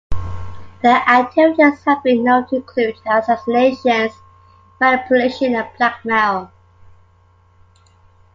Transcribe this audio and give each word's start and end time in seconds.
Their 0.81 0.95
activities 0.97 1.83
have 1.85 2.01
been 2.01 2.23
known 2.23 2.47
to 2.47 2.55
include 2.55 2.95
assassinations, 3.05 4.13
manipulation 4.79 5.53
and 5.53 5.67
blackmail. 5.77 6.51